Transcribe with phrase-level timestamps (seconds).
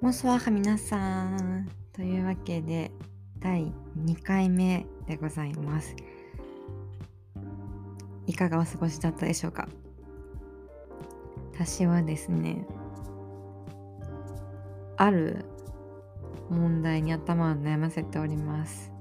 [0.00, 1.68] モスワハ皆さん。
[1.92, 2.92] というわけで、
[3.40, 5.96] 第2回目でございます。
[8.28, 9.68] いかがお過ごしだったでしょうか？
[11.52, 12.64] 私はですね、
[14.96, 15.44] ある
[16.48, 18.92] 問題に頭を悩ませております。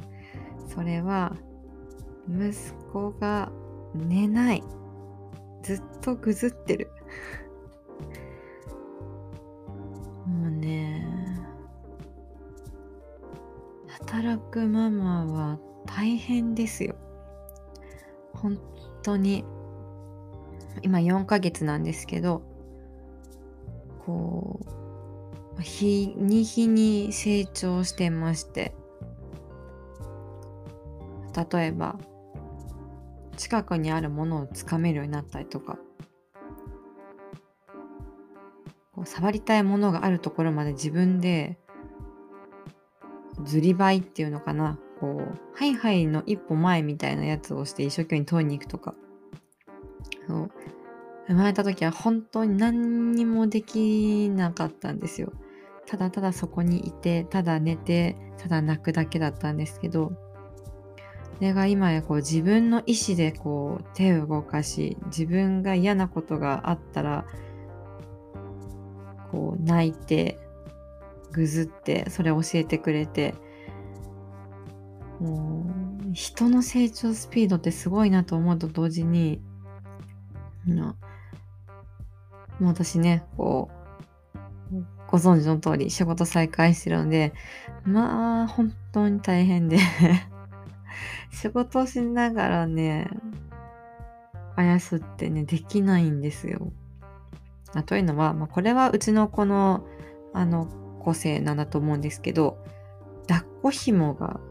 [0.67, 1.35] それは、
[2.27, 2.51] 息
[2.91, 3.51] 子が
[3.93, 4.63] 寝ない。
[5.61, 6.89] ずっとぐずってる。
[14.17, 16.95] 働くママは大変ですよ。
[18.33, 18.59] 本
[19.03, 19.45] 当に。
[20.81, 22.41] 今4ヶ月なんですけど、
[24.07, 24.59] こ
[25.59, 28.73] う、日に日に成長してまして、
[31.51, 31.99] 例えば、
[33.35, 35.77] 近くにあるものをつかめるようになったりとか、
[38.95, 41.59] こう触りたいものがあるところまで自分で
[43.43, 44.77] ずりばいっていうのかな？
[44.99, 48.95] こうハイハイの一歩前みたいなやつをして一生懸命取りに行くとか。
[50.27, 50.51] そう。
[51.27, 55.33] 生まれた時は本当に何にもできなかったんですよ。
[55.85, 60.11] ただただそこにいてただ寝てただ泣くだけだったんですけど。
[61.35, 67.25] それが今やこう自分の意思でこう手を動かし自分が嫌なことがあったら
[69.31, 70.39] こう泣いて
[71.31, 73.35] ぐずってそれを教えてくれて
[75.19, 75.65] も
[76.09, 79.41] う人の成長スピードってすごいなと思うと同時に
[82.59, 83.77] もう私ねこう
[85.07, 87.33] ご存知の通り仕事再開してるので
[87.85, 89.77] まあ本当に大変で
[91.31, 93.09] 仕事をしながらね
[94.55, 96.71] あやすってねできないんですよ。
[97.85, 99.85] というのは、まあ、これはうちの子の
[100.33, 100.67] あの
[101.07, 102.57] 個性なんだと思うんですけど
[103.27, 104.41] 抱っこ紐が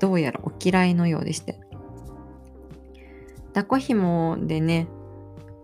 [0.00, 1.60] どうやらお嫌いのようでして。
[3.48, 4.88] 抱っこ紐でね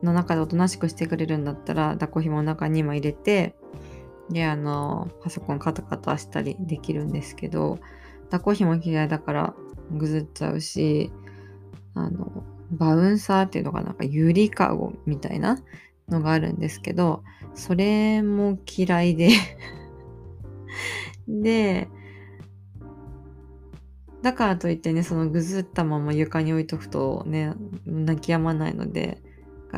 [0.02, 3.54] の中でおとなしくしてくれるんだったら抱っこ紐の中にも入れて
[4.30, 7.78] であのパソコンカタカタしたりできるんですけど
[8.30, 9.54] 抱っこ紐嫌いだから
[9.92, 11.12] ぐずっちゃうし
[11.94, 15.58] あのバウンサーっていうのがなんかゆりかごみたいな
[16.08, 17.22] のがあるんですけど
[17.54, 19.30] それも嫌いで。
[21.28, 21.88] で
[24.22, 27.54] だからといってねそのぐずったまま床に置いとくとね
[27.86, 29.22] 泣き止まないので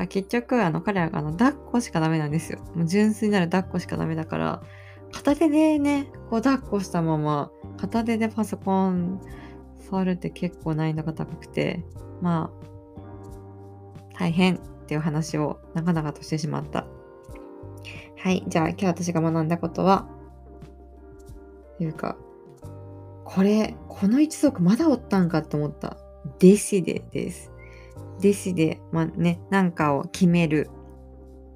[0.09, 4.63] 結局あの彼らがあの抱っこしかダメなんですよもう純粋なる抱っこしかダメだから
[5.13, 9.21] 片手でねこう抱っこしたまま片手でパソコン
[9.81, 11.85] 触るって結構難易度が高くて
[12.21, 12.67] まあ
[14.19, 16.87] 大変っていう話を長々としてしまった。
[18.17, 18.45] はい。
[18.49, 20.09] じゃあ今日私が学んだことは、
[21.81, 22.17] いうか、
[23.25, 25.97] これ、この一族まだおったんかと思った。
[26.39, 27.51] デシデです。
[28.21, 30.71] デシデ、まあね、なんかを決める、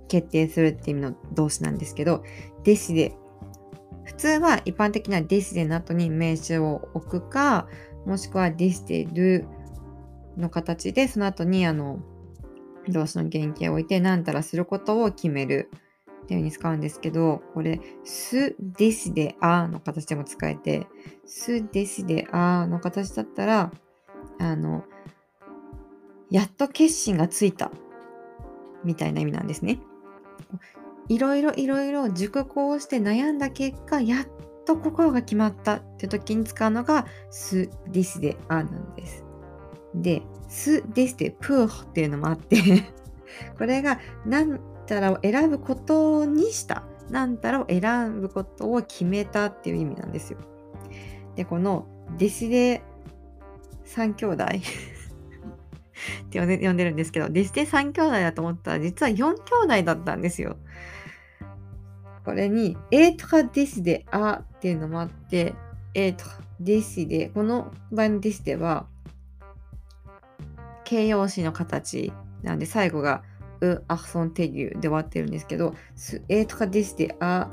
[0.08, 2.24] 決定するっていう意味の動詞なんですけど、
[2.64, 3.16] デシデ。
[4.04, 7.68] 普通は一般的なデシデの後に名詞を置くか、
[8.04, 9.46] もしくはデシデル
[10.36, 12.00] の形で、その後にあの、
[12.88, 15.70] 動詞の原型を置いて何たらすることを決める
[16.30, 20.86] っていう風に使うんですけどこれ「す」「です」で「あ」の形でも使えて
[21.26, 23.72] 「す」「です」で「あ」の形だったら
[24.38, 24.84] あの
[26.30, 27.72] やっと決心がついた
[28.84, 29.80] みたいな意味なんですね。
[31.08, 34.26] いろいろいろいろ熟考して悩んだ結果やっ
[34.64, 39.24] と心が決まったって時に使うのが「す」「です」で「あ」なんです。
[39.96, 42.56] で、すですでプーっていうのもあって
[43.58, 46.82] これがなんたらを選ぶことにした。
[47.10, 50.38] なんたらを選ぶことを決めたっていう意味なんですよ。
[51.36, 51.86] で、この
[52.18, 52.82] デシデ
[53.84, 54.48] 三兄弟 っ
[56.30, 60.56] て呼んでるんですけど、デシデ三兄弟だと思ったら実は四兄弟だったんですよ。
[62.24, 65.54] これに、エートカデシデアっていうのもあって、
[65.94, 68.86] エートカデシデ、この場合のデシデは、
[70.84, 73.22] 形容詞の形なんで最後が
[73.60, 77.48] う、アクソンテギュで終わってるんですけど、スエトカディスデア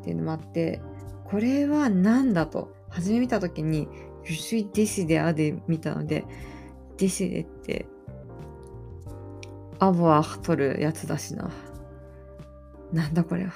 [0.00, 0.80] っていうのもあって、
[1.24, 3.88] これは何だと、初め見た時に、
[4.24, 6.24] ユシュイディシデアで見たので、
[6.98, 7.86] ディシデって、
[9.78, 11.50] アボア取るやつだしな。
[12.92, 13.52] なんだこれは。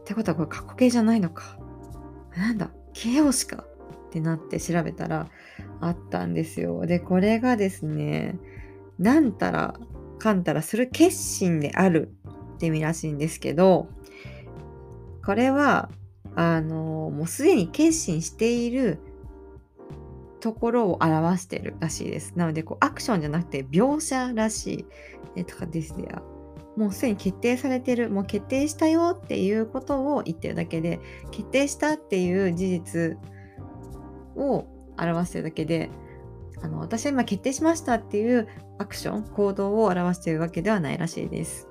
[0.00, 1.58] ってことはこれ過去形じゃないのか。
[2.36, 3.64] なんだ形容詞か
[4.06, 5.28] ってなって調べたら
[5.80, 6.86] あったんですよ。
[6.86, 8.38] で、これがですね、
[8.98, 9.78] なんたら
[10.24, 12.14] かんたらする決心である
[12.54, 13.88] って意味らしいんですけど、
[15.22, 15.90] これは、
[16.34, 18.98] あの、もうすでに決心している
[20.40, 22.32] ところを表してるらしいです。
[22.36, 24.86] なので、こうアクションじゃなくて描写らしい。
[25.36, 26.08] えとかですね。
[26.76, 31.00] もうすでに決定されてる、もう決定したよっていうことを言ってるだけで、
[31.32, 33.18] 決定したっていう事実
[34.36, 34.64] を
[34.98, 35.90] 表してるだけで、
[36.64, 41.68] あの私は今決定しましたっていうアクション、行動を表しているわけではないらしいです。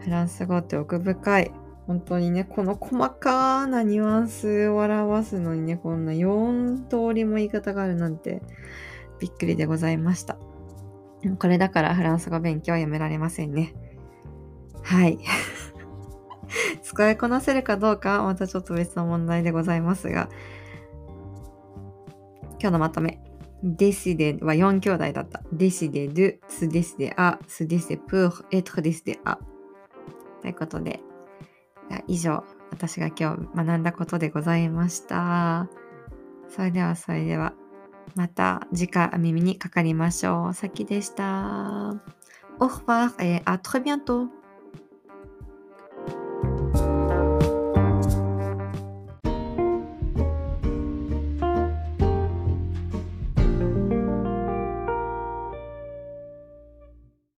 [0.00, 1.50] フランス語って奥深い。
[1.86, 8.42] 本当にね、この細かなニュアンスを表すのにね、こんな4通りも言い方があるなんて
[9.18, 10.36] びっくりでございました。
[11.38, 13.74] これだからフランス語勉強はやめられませんね。
[14.82, 15.18] はい。
[16.84, 20.28] 使いこなせるかどうかまたちょっと別の問題でございますが、
[22.60, 23.22] 今日のまとめ。
[23.62, 25.42] デシデは4兄弟だった。
[25.52, 29.38] デシデド、スデシデア、スデシデプー、エトデシデア。
[30.40, 31.00] ということで、
[32.06, 35.68] 以上、私が今日学んだことでございました。
[36.48, 37.54] それではそれでは、
[38.14, 40.54] また次回耳にかかりましょう。
[40.54, 41.94] さきでした。
[42.60, 44.37] Au revoir et à très bientôt.